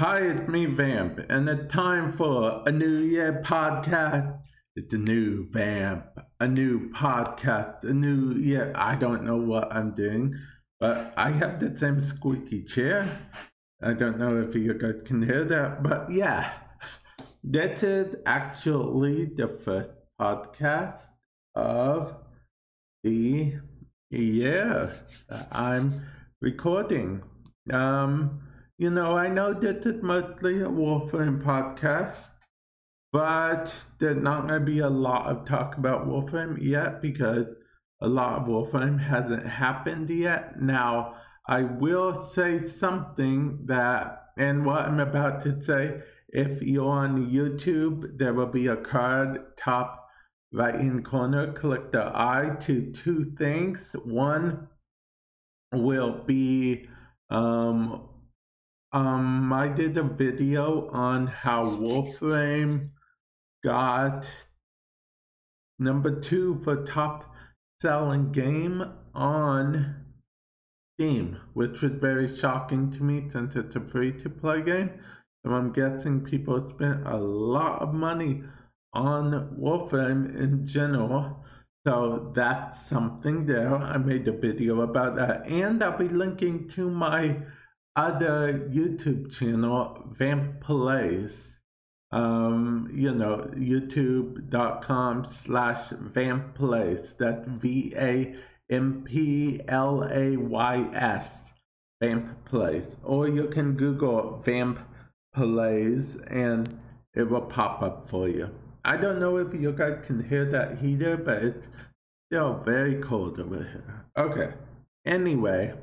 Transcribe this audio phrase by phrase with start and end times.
[0.00, 4.40] Hi, it's me, Vamp, and it's time for a new year podcast.
[4.74, 6.06] It's a new Vamp,
[6.40, 8.72] a new podcast, a new year.
[8.74, 10.36] I don't know what I'm doing,
[10.78, 13.28] but I have the same squeaky chair.
[13.82, 16.50] I don't know if you guys can hear that, but yeah,
[17.44, 21.00] this is actually the first podcast
[21.54, 22.14] of
[23.04, 23.52] the
[24.08, 24.94] year
[25.28, 26.00] that I'm
[26.40, 27.22] recording.
[27.70, 28.40] Um,
[28.80, 32.16] you know, I know this is mostly a Warframe podcast,
[33.12, 37.44] but there's not going to be a lot of talk about Warframe yet because
[38.00, 40.62] a lot of Warframe hasn't happened yet.
[40.62, 41.16] Now,
[41.46, 46.00] I will say something that, and what I'm about to say,
[46.30, 50.08] if you're on YouTube, there will be a card top
[50.54, 51.52] right in corner.
[51.52, 53.94] Click the eye to two things.
[54.04, 54.70] One
[55.70, 56.88] will be
[57.28, 58.06] um,
[58.92, 62.90] um, I did a video on how Warframe
[63.62, 64.28] got
[65.78, 67.32] number two for top
[67.80, 69.96] selling game on
[70.94, 74.90] Steam, which was very shocking to me since it's a free to play game.
[75.44, 78.42] So I'm guessing people spent a lot of money
[78.92, 81.44] on Warframe in general.
[81.86, 83.74] So that's something there.
[83.74, 85.46] I made a video about that.
[85.46, 87.38] And I'll be linking to my
[87.96, 91.58] other YouTube channel, Vamp Plays.
[92.12, 97.14] Um, you know, youtube.com slash Vamp Plays.
[97.14, 98.34] That's V A
[98.68, 101.52] M P L A Y S.
[102.00, 102.96] Vamp Plays.
[103.02, 104.80] Or you can Google Vamp
[105.34, 106.80] Plays and
[107.14, 108.50] it will pop up for you.
[108.84, 111.68] I don't know if you guys can hear that heater, but it's
[112.28, 114.06] still very cold over here.
[114.16, 114.54] Okay.
[115.04, 115.74] Anyway.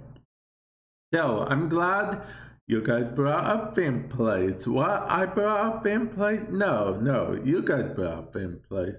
[1.13, 2.22] So I'm glad
[2.67, 4.67] you guys brought up Vamp Plays.
[4.67, 5.05] What?
[5.08, 6.41] I brought up Vamp Plays?
[6.50, 8.95] No, no, you guys brought up Vamp Plays.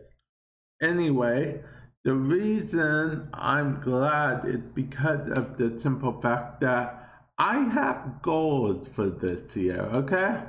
[0.81, 1.61] Anyway,
[2.05, 9.11] the reason I'm glad is because of the simple fact that I have goals for
[9.11, 10.43] this year, okay?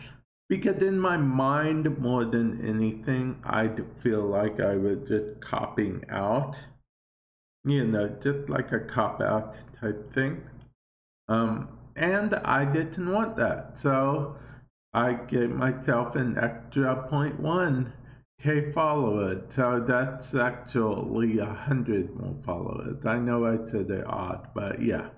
[0.49, 6.55] because in my mind, more than anything, I'd feel like I was just copying out.
[7.65, 10.43] You know, just like a cop out type thing.
[11.29, 13.79] Um, and I didn't want that.
[13.79, 14.37] So
[14.93, 17.93] I gave myself an extra 0.1
[18.41, 19.43] K followers.
[19.49, 23.07] So that's actually a hundred more followers.
[23.07, 25.09] I know I said it odd, but yeah.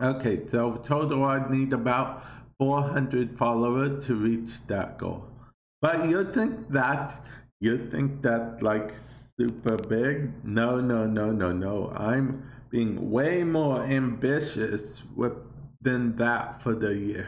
[0.00, 2.22] Okay, so total I need about
[2.60, 5.24] 400 followers to reach that goal.
[5.82, 7.20] But you think that,
[7.60, 8.94] you think that like
[9.36, 10.30] super big?
[10.44, 11.92] No, no, no, no, no.
[11.96, 15.32] I'm being way more ambitious with
[15.80, 17.26] than that for the year.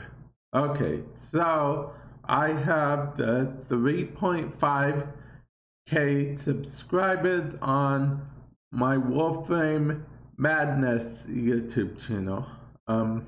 [0.54, 1.02] Okay,
[1.32, 1.92] so
[2.24, 8.28] I have the 3.5k subscribers on
[8.70, 10.04] my Warframe
[10.36, 12.46] Madness YouTube channel
[12.90, 13.26] um,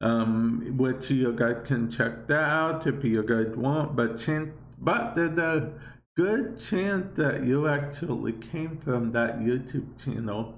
[0.00, 3.96] um, which you guys can check that out if you guys want.
[3.96, 5.72] But chance, but a
[6.16, 10.54] good chance that you actually came from that YouTube channel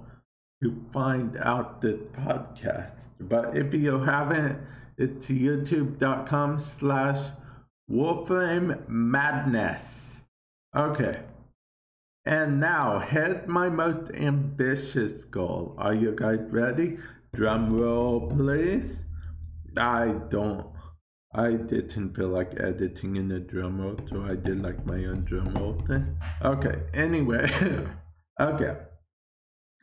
[0.61, 2.99] to find out this podcast.
[3.19, 4.59] But if you haven't,
[4.97, 7.31] it's youtube.com slash
[7.91, 10.21] Warframe Madness.
[10.75, 11.19] Okay.
[12.25, 15.75] And now, here's my most ambitious goal.
[15.77, 16.97] Are you guys ready?
[17.35, 18.95] Drum roll, please.
[19.75, 20.67] I don't.
[21.35, 25.25] I didn't feel like editing in the drum roll, so I did like my own
[25.25, 26.15] drum roll thing.
[26.43, 27.49] Okay, anyway.
[28.39, 28.77] okay.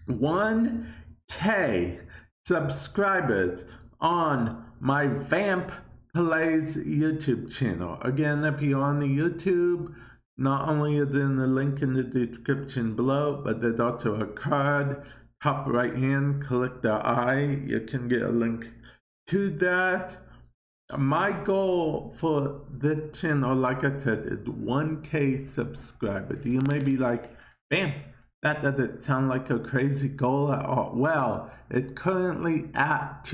[0.08, 1.98] 1K
[2.46, 3.64] subscribers
[4.00, 5.72] on my Vamp
[6.14, 7.98] Plays YouTube channel.
[8.02, 9.94] Again, if you're on the YouTube,
[10.40, 15.02] not only is there the link in the description below, but there's also a card,
[15.42, 18.72] top right hand, click the eye, you can get a link
[19.26, 20.16] to that.
[20.96, 26.44] My goal for this channel, like I said, is 1k subscribers.
[26.46, 27.30] You may be like,
[27.70, 27.94] Vamp,
[28.42, 30.92] that doesn't sound like a crazy goal at all.
[30.94, 33.24] Well, it's currently at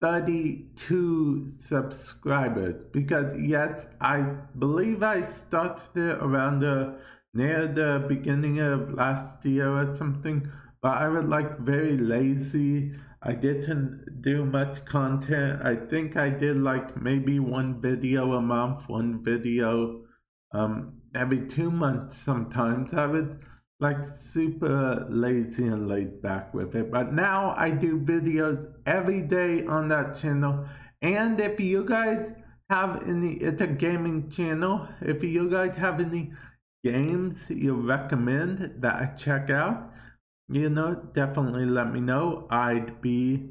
[0.00, 4.22] 232 subscribers because yes, I
[4.58, 6.98] believe I started it around the
[7.34, 10.50] near the beginning of last year or something,
[10.80, 12.92] but I was like very lazy.
[13.22, 15.60] I didn't do much content.
[15.64, 20.04] I think I did like maybe one video a month, one video
[20.52, 23.44] um every two months sometimes I would
[23.80, 26.90] like super lazy and laid back with it.
[26.90, 30.66] But now I do videos every day on that channel.
[31.00, 32.32] And if you guys
[32.70, 34.88] have any, it's a gaming channel.
[35.00, 36.32] If you guys have any
[36.84, 39.92] games you recommend that I check out,
[40.48, 42.46] you know, definitely let me know.
[42.50, 43.50] I'd be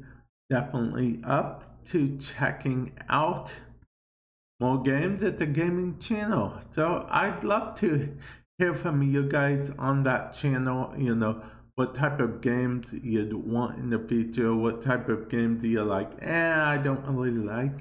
[0.50, 3.52] definitely up to checking out
[4.60, 6.60] more games at the gaming channel.
[6.72, 8.16] So I'd love to
[8.58, 11.42] hear from you guys on that channel, you know,
[11.76, 15.84] what type of games you'd want in the future, what type of games do you're
[15.84, 17.72] like, eh, I don't really like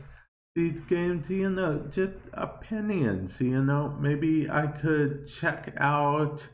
[0.58, 6.48] these games, you know, just opinions, you know, maybe I could check out,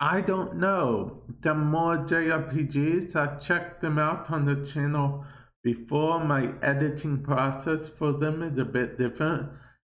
[0.00, 5.24] I don't know, the more JRPGs, I've checked them out on the channel
[5.64, 6.22] before.
[6.22, 9.50] My editing process for them is a bit different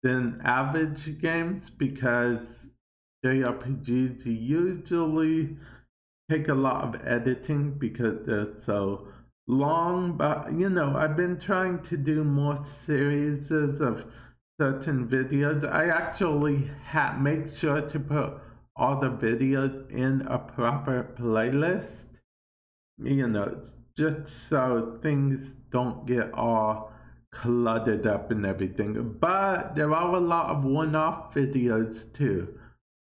[0.05, 2.60] than average games because
[3.25, 5.56] JRPGs usually
[6.31, 9.08] take a lot of editing because they're so
[9.46, 14.06] long, but you know, I've been trying to do more series of
[14.61, 15.69] certain videos.
[15.69, 18.34] I actually ha- make sure to put
[18.76, 22.05] all the videos in a proper playlist.
[22.99, 23.62] You know,
[23.96, 26.93] just so things don't get all
[27.32, 29.17] cluttered up and everything.
[29.19, 32.60] But there are a lot of one off videos too.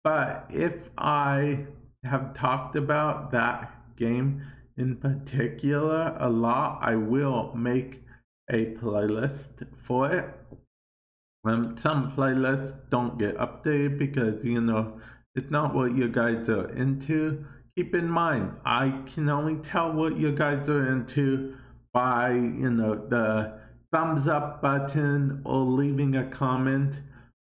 [0.03, 1.65] But if I
[2.03, 4.41] have talked about that game
[4.77, 8.01] in particular a lot, I will make
[8.49, 10.25] a playlist for it.
[11.45, 14.99] Um, some playlists don't get updated because, you know,
[15.35, 17.45] it's not what you guys are into.
[17.77, 21.55] Keep in mind, I can only tell what you guys are into
[21.93, 23.59] by, you know, the
[23.91, 26.95] thumbs up button or leaving a comment.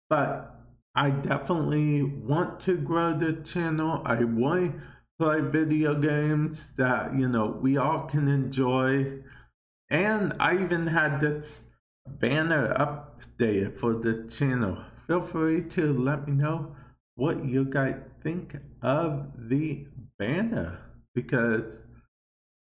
[0.09, 0.54] But
[0.95, 4.03] I definitely want to grow the channel.
[4.05, 4.81] I want to
[5.19, 9.19] play video games that, you know, we all can enjoy.
[9.91, 11.63] And I even had this
[12.07, 14.79] banner updated for the channel.
[15.07, 16.77] Feel free to let me know
[17.17, 19.87] what you guys think of the
[20.19, 20.79] banner
[21.15, 21.77] because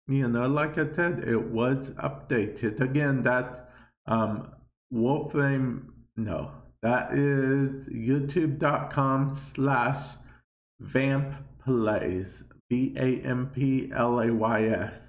[0.08, 3.72] you know like i said it was updated again that
[4.06, 4.52] um
[4.94, 6.52] Warframe no
[6.84, 10.16] that is youtube.com slash
[10.80, 13.90] vamp plays v-a-m-p-l-a-y-s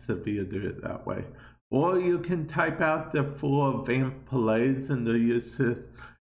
[0.09, 1.25] if you do it that way.
[1.71, 5.13] Or you can type out the full vamp plays in the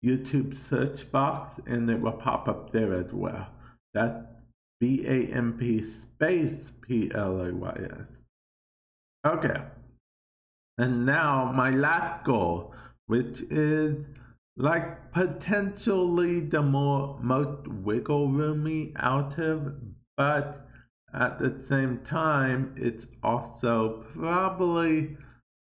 [0.05, 3.49] youtube search box and it will pop up there as well.
[3.95, 4.27] That's
[4.81, 8.09] v-a-m-p space p-l-a-y-s
[9.27, 9.61] okay.
[10.79, 12.75] And now my last goal
[13.07, 14.05] which is
[14.59, 19.73] like potentially the more most wiggle roomy out of,
[20.17, 20.67] but
[21.15, 25.17] at the same time, it's also probably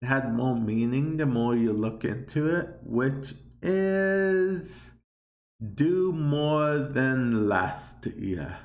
[0.02, 4.90] had more meaning the more you look into it, which is
[5.74, 8.58] do more than last year.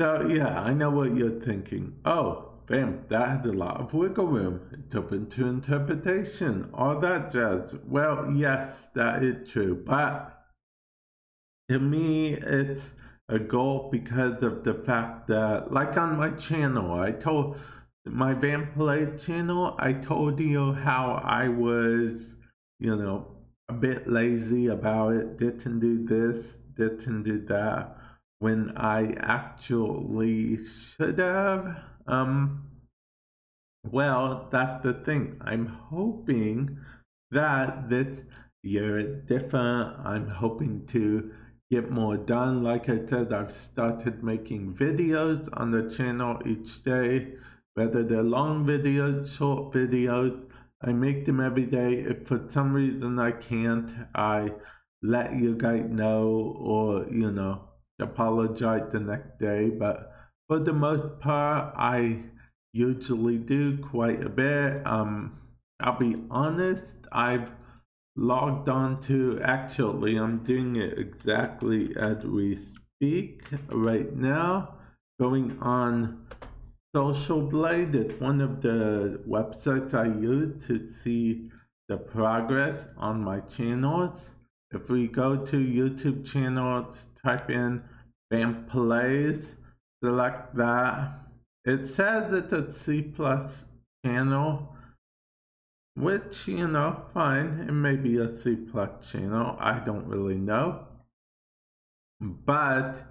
[0.00, 1.98] So yeah, I know what you're thinking.
[2.04, 4.60] Oh, Vamp, that has a lot of wiggle room.
[4.72, 7.74] It's open to interpretation, all that jazz.
[7.86, 9.74] Well, yes, that is true.
[9.74, 10.38] But
[11.70, 12.90] to me, it's
[13.30, 17.56] a goal because of the fact that, like on my channel, I told
[18.06, 22.34] my Vampire channel, I told you how I was,
[22.78, 23.28] you know,
[23.70, 27.96] a bit lazy about it, didn't do this, didn't do that,
[28.40, 31.87] when I actually should have.
[32.08, 32.64] Um,
[33.84, 35.40] well, that's the thing.
[35.40, 36.78] I'm hoping
[37.30, 38.22] that this
[38.62, 39.98] year is different.
[40.04, 41.30] I'm hoping to
[41.70, 42.62] get more done.
[42.62, 47.34] Like I said, I've started making videos on the channel each day,
[47.74, 50.50] whether they're long videos, short videos.
[50.82, 51.94] I make them every day.
[51.94, 54.52] If for some reason I can't, I
[55.02, 57.68] let you guys know or, you know,
[58.00, 59.70] apologize the next day.
[59.70, 60.12] But
[60.48, 62.22] for the most part, I
[62.72, 64.86] usually do quite a bit.
[64.86, 65.38] Um,
[65.80, 67.50] I'll be honest, I've
[68.16, 72.58] logged on to actually, I'm doing it exactly as we
[72.96, 74.74] speak right now,
[75.20, 76.26] going on
[76.94, 77.94] Social Blade.
[77.94, 81.50] It's one of the websites I use to see
[81.88, 84.32] the progress on my channels.
[84.72, 87.82] If we go to YouTube channels, type in
[88.30, 89.54] Vamp Plays,
[90.02, 91.12] select that.
[91.64, 93.64] It says it's a C plus
[94.04, 94.74] channel,
[95.94, 97.66] which, you know, fine.
[97.68, 99.56] It may be a C plus channel.
[99.58, 100.86] I don't really know.
[102.20, 103.02] But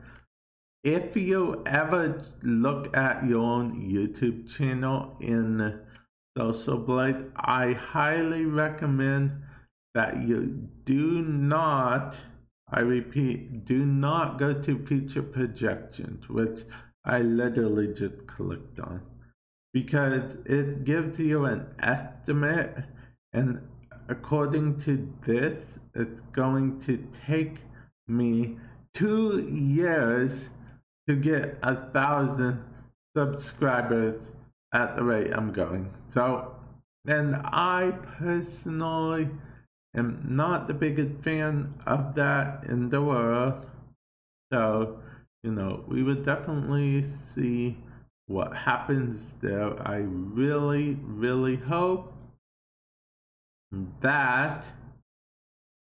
[0.83, 5.81] if you ever look at your own YouTube channel in
[6.37, 9.43] Social Blade, I highly recommend
[9.93, 12.17] that you do not,
[12.69, 16.61] I repeat, do not go to feature projections, which
[17.05, 19.01] I literally just clicked on
[19.73, 22.75] because it gives you an estimate
[23.33, 23.61] and
[24.09, 27.59] according to this it's going to take
[28.07, 28.57] me
[28.93, 30.49] two years
[31.07, 32.63] to get a thousand
[33.15, 34.31] subscribers
[34.73, 35.93] at the rate I'm going.
[36.13, 36.55] So,
[37.07, 39.29] and I personally
[39.97, 43.65] am not the biggest fan of that in the world.
[44.51, 44.99] So,
[45.43, 47.77] you know, we would definitely see
[48.27, 49.75] what happens there.
[49.87, 52.13] I really, really hope
[54.01, 54.65] that,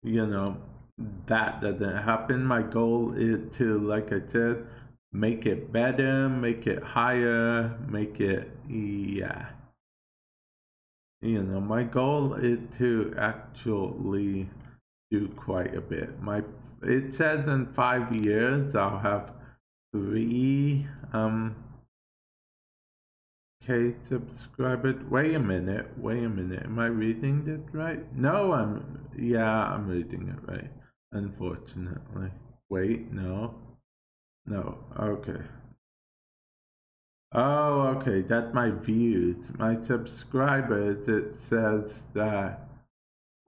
[0.03, 0.57] you know,
[1.25, 2.45] that doesn't happen.
[2.45, 4.67] My goal is to, like I said,
[5.11, 9.47] make it better, make it higher, make it, yeah.
[11.23, 14.49] You know, my goal is to actually
[15.09, 16.21] do quite a bit.
[16.21, 16.43] My
[16.81, 19.31] it says in five years I'll have
[19.93, 21.55] three um
[23.65, 25.01] K subscribers.
[25.09, 25.87] Wait a minute.
[25.97, 26.63] Wait a minute.
[26.65, 28.03] Am I reading it right?
[28.13, 29.07] No, I'm.
[29.17, 30.69] Yeah, I'm reading it right.
[31.13, 32.31] Unfortunately.
[32.69, 33.55] Wait, no.
[34.45, 34.79] No.
[34.99, 35.39] Okay.
[37.33, 38.21] Oh, okay.
[38.21, 39.37] That's my views.
[39.57, 42.67] My subscribers, it says that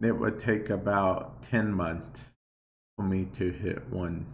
[0.01, 2.33] it would take about 10 months
[2.95, 4.25] for me to hit one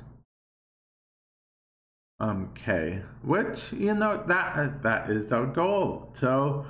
[2.20, 6.12] um K, which you know that that is our goal.
[6.14, 6.66] So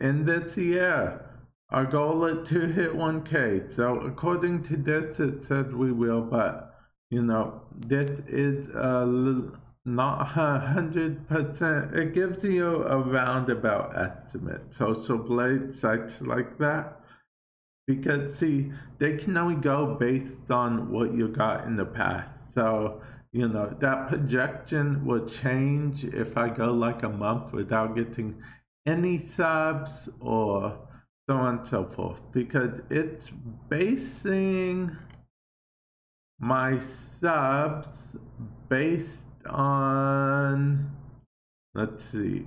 [0.00, 1.24] in this year,
[1.70, 3.74] our goal is to hit 1K.
[3.74, 6.78] So according to this, it said we will, but
[7.10, 11.94] you know this is a little, not a hundred percent.
[11.94, 14.72] It gives you a roundabout estimate.
[14.72, 17.00] Social blade sites like that.
[17.86, 22.30] Because see, they can only go based on what you got in the past.
[22.54, 23.00] So
[23.32, 28.42] you know, that projection will change if I go like a month without getting
[28.86, 30.78] any subs or
[31.28, 33.30] so on and so forth because it's
[33.68, 34.94] basing
[36.40, 38.16] my subs
[38.68, 40.90] based on
[41.74, 42.46] let's see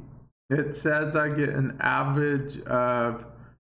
[0.49, 3.25] it says I get an average of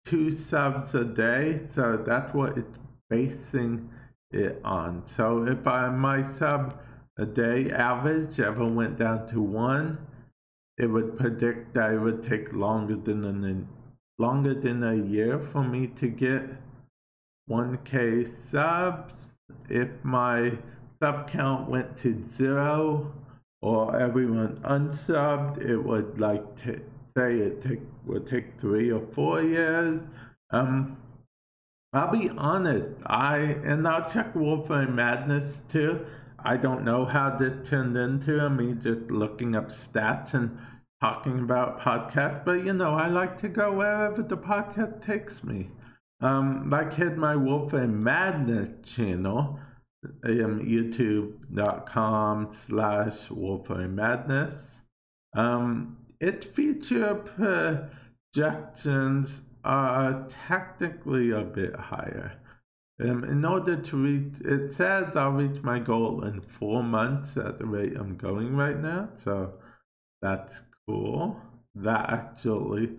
[0.05, 3.91] two subs a day so that's what it's basing
[4.31, 6.79] it on so if I my sub
[7.21, 9.99] a day average ever went down to one,
[10.79, 15.62] it would predict that it would take longer than a, longer than a year for
[15.62, 16.43] me to get
[17.50, 19.35] 1k subs.
[19.69, 20.53] If my
[21.02, 23.12] sub count went to zero
[23.62, 26.42] or everyone unsubbed, it would like
[27.16, 30.00] say it take, would take three or four years.
[30.50, 30.97] Um,
[31.92, 36.07] I'll be honest, I and I'll check Warframe Madness too.
[36.38, 40.57] I don't know how this turned into me just looking up stats and
[41.00, 45.69] talking about podcasts, but you know, I like to go wherever the podcast takes me.
[46.21, 49.59] Um, like hit my Warframe Madness channel,
[50.04, 54.83] um, youtube.com slash Warframe Madness.
[55.35, 57.14] Um, it feature
[58.33, 62.33] projections are technically a bit higher.
[63.02, 67.59] Um, in order to reach, it says I'll reach my goal in four months at
[67.59, 69.09] the rate I'm going right now.
[69.16, 69.54] So
[70.21, 71.40] that's cool.
[71.75, 72.99] That actually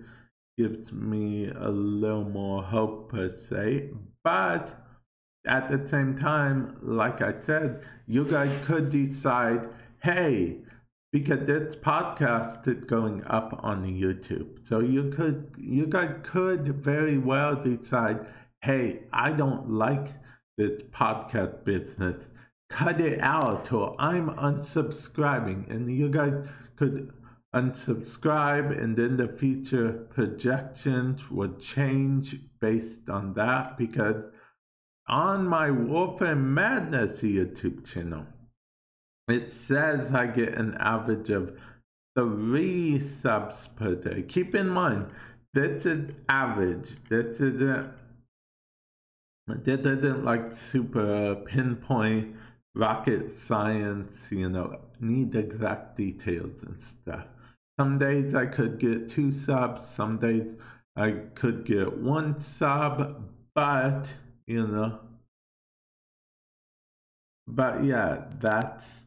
[0.58, 3.91] gives me a little more hope per se.
[4.24, 4.81] But
[5.45, 9.69] at the same time, like I said, you guys could decide,
[10.03, 10.57] hey,
[11.12, 14.65] because this podcast is going up on YouTube.
[14.65, 18.25] So you could you guys could very well decide,
[18.62, 20.07] hey, I don't like
[20.57, 22.24] this podcast business.
[22.69, 25.69] Cut it out or I'm unsubscribing.
[25.69, 26.33] And you guys
[26.77, 27.12] could
[27.53, 34.24] unsubscribe and then the future projections would change based on that because
[35.08, 38.25] on my Warframe Madness YouTube channel,
[39.27, 41.58] it says I get an average of
[42.17, 44.24] three subs per day.
[44.24, 45.08] Keep in mind,
[45.53, 46.89] this is average.
[47.10, 47.93] This isn't
[49.48, 52.36] this isn't like super uh, pinpoint
[52.75, 57.25] rocket science, you know, need exact details and stuff.
[57.79, 60.55] Some days I could get two subs, some days
[60.96, 63.24] I could get one sub,
[63.55, 64.08] but
[64.48, 65.00] you know.
[67.48, 69.05] But yeah, that's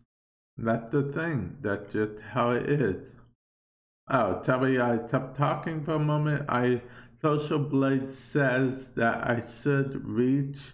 [0.57, 1.57] that's the thing.
[1.61, 3.11] That's just how it is.
[4.09, 6.45] Oh, tell me I stopped talking for a moment.
[6.49, 6.83] I
[7.23, 10.73] Social Blade says that I should reach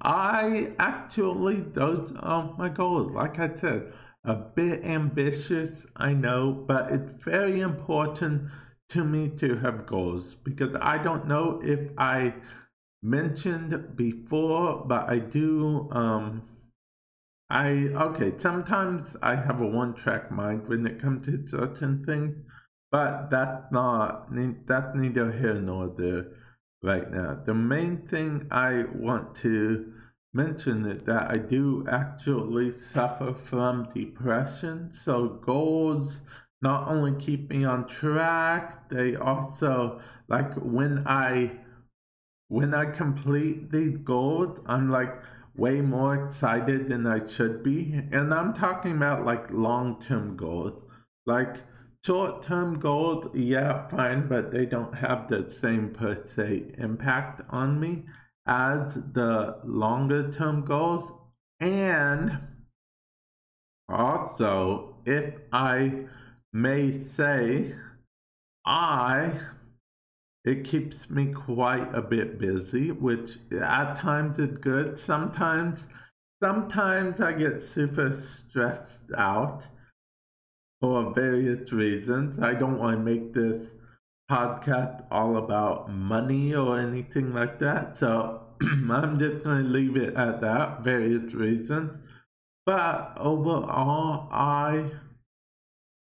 [0.02, 3.92] I actually don't, oh my god, like I said,
[4.24, 8.50] a bit ambitious, I know, but it's very important
[8.90, 12.36] to me to have goals because I don't know if I
[13.02, 16.44] mentioned before, but I do um
[17.50, 22.36] I okay, sometimes I have a one track mind when it comes to certain things,
[22.92, 24.28] but that's not
[24.68, 26.28] that's neither here nor there
[26.84, 27.42] right now.
[27.44, 29.94] The main thing I want to
[30.32, 34.92] mention is that I do actually suffer from depression.
[34.94, 36.22] So goals
[36.62, 41.52] not only keep me on track, they also like when I
[42.48, 45.16] when I complete these goals, I'm like
[45.60, 48.02] way more excited than I should be.
[48.12, 50.84] And I'm talking about like long term goals.
[51.26, 51.58] Like
[52.06, 57.80] short term goals, yeah, fine, but they don't have the same per se impact on
[57.80, 58.06] me
[58.48, 61.12] as the longer term goals.
[61.60, 62.40] And
[63.90, 66.06] also, if I
[66.54, 67.76] may say,
[68.66, 69.34] I
[70.46, 75.00] it keeps me quite a bit busy, which at times is good.
[75.00, 75.88] Sometimes,
[76.42, 79.66] sometimes I get super stressed out
[80.82, 82.40] for various reasons.
[82.40, 83.72] I don't want to make this
[84.32, 87.98] podcast all about money or anything like that.
[87.98, 91.92] So I'm just going to leave it at that, various reasons.
[92.66, 94.92] But overall, I,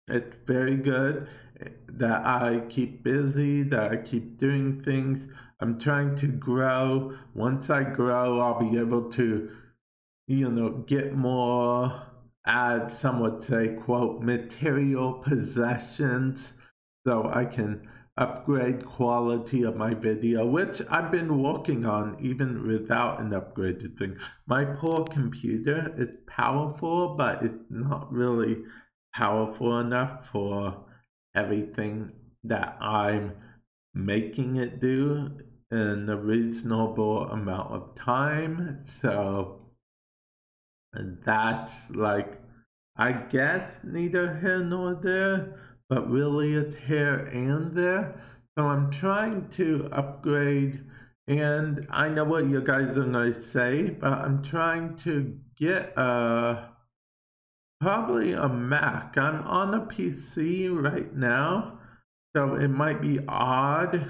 [0.09, 1.29] it's very good
[1.89, 5.27] that I keep busy, that I keep doing things.
[5.61, 7.17] I'm trying to grow.
[7.35, 9.51] Once I grow, I'll be able to,
[10.27, 12.03] you know, get more,
[12.47, 16.53] add, some would say, quote, material possessions
[17.07, 17.89] so I can
[18.19, 24.17] upgrade quality of my video, which I've been working on even without an upgraded thing.
[24.47, 28.65] My poor computer is powerful, but it's not really
[29.15, 30.86] powerful enough for
[31.37, 32.13] everything
[32.45, 33.37] that I'm
[33.95, 35.31] making it do
[35.71, 38.85] in a reasonable amount of time.
[39.01, 39.61] So
[40.97, 42.41] and that's like,
[42.97, 45.55] I guess, neither here nor there,
[45.91, 48.15] but really it's here and there.
[48.57, 50.81] So I'm trying to upgrade,
[51.29, 55.93] and I know what you guys are going to say, but I'm trying to get
[55.99, 56.71] a
[57.81, 59.19] Probably a Mac.
[59.19, 61.79] I'm on a PC right now,
[62.35, 64.09] so it might be odd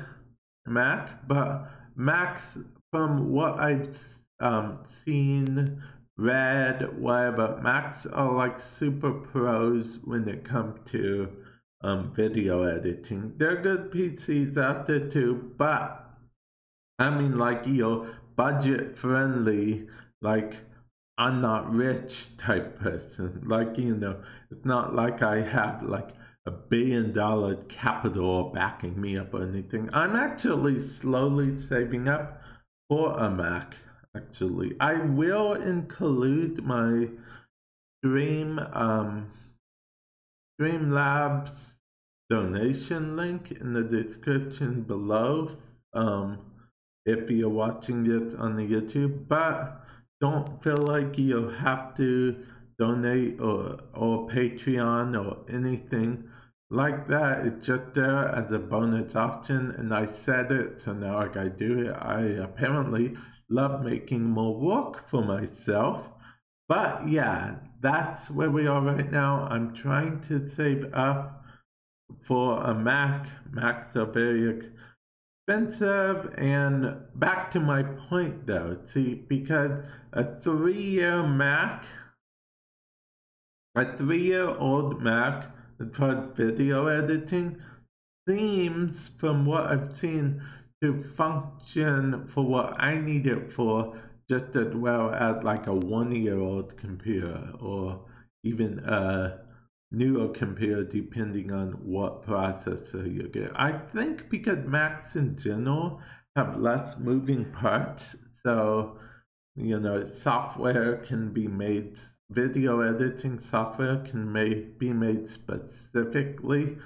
[0.66, 2.58] Mac, but Macs,
[2.92, 3.98] from what I've
[4.40, 5.82] um, seen,
[6.16, 11.28] read, whatever, Macs are like super pros when it comes to
[11.82, 13.32] um, video editing.
[13.36, 16.06] There are good PCs out there too, but
[16.98, 19.86] I mean, like, you know, budget friendly,
[20.22, 20.62] like,
[21.18, 23.42] I'm not rich type person.
[23.46, 26.10] Like, you know, it's not like I have like
[26.46, 29.90] a billion dollar capital backing me up or anything.
[29.92, 32.40] I'm actually slowly saving up
[32.88, 33.76] for a Mac.
[34.16, 37.08] Actually, I will include my
[38.02, 39.30] Dream um,
[40.60, 41.74] Streamlabs
[42.30, 45.50] donation link in the description below.
[45.92, 46.38] Um,
[47.04, 49.85] if you're watching it on the YouTube, but
[50.20, 52.36] don't feel like you have to
[52.78, 56.28] donate or or Patreon or anything
[56.70, 57.46] like that.
[57.46, 61.50] It's just there as a bonus option, and I said it, so now I gotta
[61.50, 61.92] do it.
[61.92, 63.16] I apparently
[63.48, 66.08] love making more work for myself,
[66.68, 69.46] but yeah, that's where we are right now.
[69.50, 71.44] I'm trying to save up
[72.22, 73.26] for a Mac.
[73.50, 74.75] Macs are very expensive,
[76.36, 81.84] and back to my point though, see, because a three-year Mac,
[83.76, 85.50] a three-year-old Mac
[85.92, 87.58] for video editing
[88.28, 90.42] seems, from what I've seen,
[90.82, 93.96] to function for what I need it for
[94.28, 98.00] just as well as like a one-year-old computer or
[98.42, 99.45] even a
[99.90, 103.50] newer computer depending on what processor you get.
[103.54, 106.00] I think because Macs in general
[106.34, 108.98] have less moving parts, so
[109.54, 111.98] you know software can be made
[112.30, 116.76] video editing software can make, be made specifically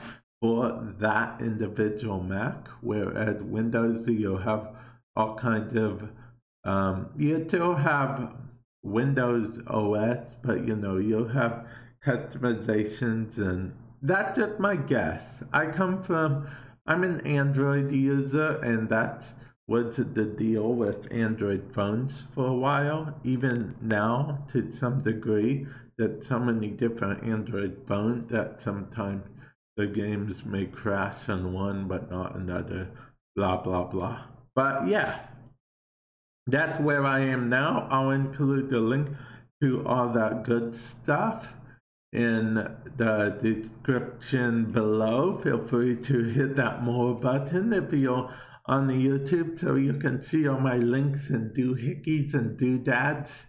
[0.41, 4.75] for that individual Mac, whereas Windows you'll have
[5.17, 6.09] all kinds of
[6.65, 8.35] um, you still have
[8.83, 11.67] Windows OS, but you know you'll have
[12.05, 15.43] customizations, and that's just my guess.
[15.53, 16.49] I come from
[16.87, 19.35] I'm an Android user, and that's
[19.71, 25.65] was the deal with Android phones for a while, even now to some degree,
[25.97, 29.23] that so many different Android phones that sometimes
[29.77, 32.91] the games may crash on one but not another,
[33.37, 34.25] blah blah blah.
[34.57, 35.21] But yeah,
[36.49, 37.87] that's where I am now.
[37.91, 39.09] I'll include the link
[39.63, 41.47] to all that good stuff
[42.13, 42.55] in
[42.97, 45.39] the description below.
[45.39, 48.33] Feel free to hit that more button if you're
[48.67, 53.47] on the YouTube so you can see all my links and doohickeys and doodads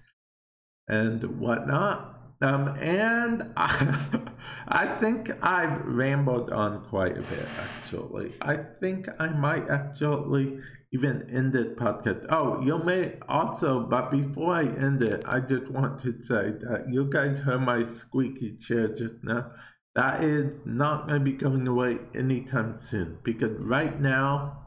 [0.87, 2.07] and whatnot.
[2.41, 4.21] Um, and I,
[4.67, 8.33] I think I've rambled on quite a bit, actually.
[8.41, 10.59] I think I might actually
[10.91, 12.25] even end the podcast.
[12.29, 16.87] Oh, you may also, but before I end it, I just want to say that
[16.89, 19.51] you guys heard my squeaky chair just now.
[19.95, 24.57] That is not going to be going away anytime soon because right now,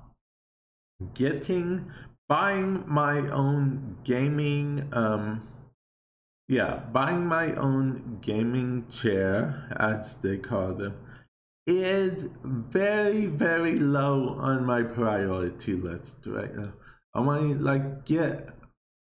[1.14, 1.90] getting
[2.28, 5.46] buying my own gaming um
[6.48, 10.96] yeah buying my own gaming chair as they call them
[11.66, 16.72] is very very low on my priority list right now
[17.14, 18.50] i want to like get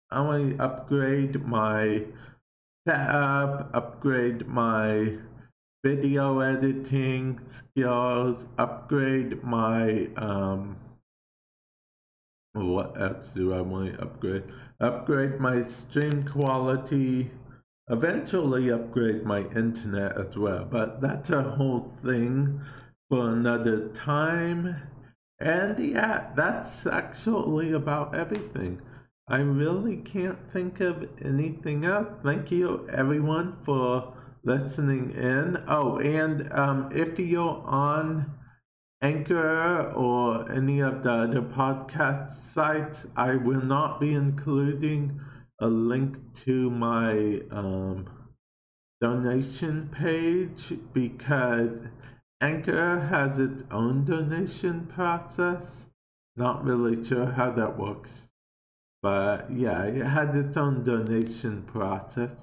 [0.09, 2.03] i want to upgrade my
[2.85, 5.17] setup upgrade my
[5.83, 10.75] video editing skills upgrade my um
[12.53, 14.43] what else do I want to upgrade?
[14.81, 17.31] Upgrade my stream quality,
[17.91, 22.61] eventually upgrade my internet as well, but that's a whole thing
[23.09, 24.75] for another time.
[25.39, 28.81] And yeah, that's actually about everything.
[29.27, 32.07] I really can't think of anything else.
[32.23, 35.63] Thank you everyone for listening in.
[35.67, 38.33] Oh, and um, if you're on
[39.01, 45.19] Anchor or any of the other podcast sites, I will not be including
[45.61, 48.09] a link to my um,
[48.99, 51.71] donation page because
[52.41, 55.87] Anchor has its own donation process.
[56.35, 58.29] Not really sure how that works.
[59.03, 62.33] But yeah, it has its own donation process.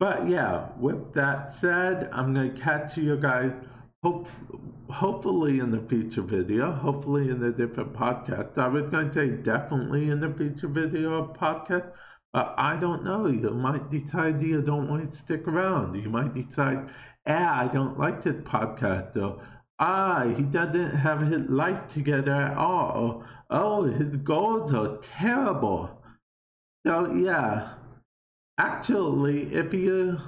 [0.00, 3.52] But yeah, with that said, I'm going to catch you guys
[4.02, 4.28] hope,
[4.90, 8.56] hopefully in the future video, hopefully in a different podcast.
[8.58, 11.90] I was going to say definitely in the future video podcast,
[12.32, 13.26] but I don't know.
[13.26, 16.00] You might decide you don't want to stick around.
[16.00, 16.88] You might decide,
[17.26, 19.40] ah, I don't like this podcast, or
[19.78, 26.02] ah, he doesn't have his life together at all, oh, his goals are terrible.
[26.86, 27.74] So yeah,
[28.58, 30.18] actually, if you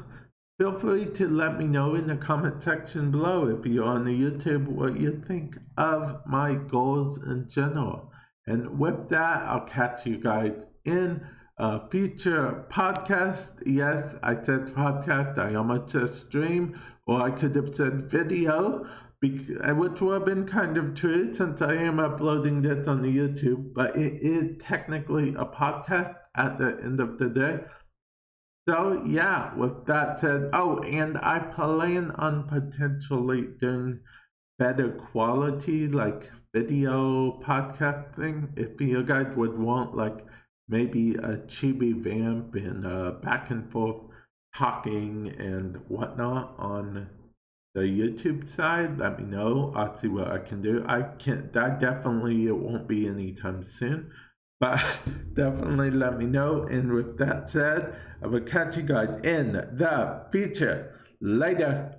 [0.58, 4.10] feel free to let me know in the comment section below if you're on the
[4.10, 8.12] YouTube what you think of my goals in general.
[8.46, 10.52] And with that, I'll catch you guys
[10.84, 11.26] in
[11.60, 13.50] Uh, a future podcast.
[13.66, 15.38] Yes, I said podcast.
[15.38, 20.46] I almost said stream, or I could have said video, uh, which would have been
[20.46, 23.74] kind of true since I am uploading this on YouTube.
[23.74, 27.60] But it is technically a podcast at the end of the day.
[28.66, 34.00] So yeah, with that said, oh, and I plan on potentially doing
[34.58, 38.58] better quality, like video podcasting.
[38.58, 40.20] If you guys would want like
[40.70, 43.96] maybe a chibi vamp and uh, back and forth
[44.54, 47.08] talking and whatnot on
[47.74, 49.72] the YouTube side, let me know.
[49.76, 50.84] I'll see what I can do.
[50.88, 51.52] I can't.
[51.52, 54.10] That definitely it won't be anytime soon.
[54.58, 54.82] But
[55.34, 56.64] definitely let me know.
[56.64, 60.94] And with that said, I will catch you guys in the future.
[61.20, 61.96] Later.